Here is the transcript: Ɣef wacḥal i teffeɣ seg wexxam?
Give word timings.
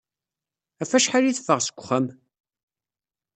Ɣef 0.79 0.91
wacḥal 0.93 1.25
i 1.25 1.33
teffeɣ 1.37 1.59
seg 1.61 1.75
wexxam? 1.77 2.05